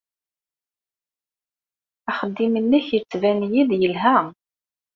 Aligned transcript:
Axeddim-nnek 2.09 2.85
yettban-iyi-d 2.93 3.71
yelha. 3.81 4.17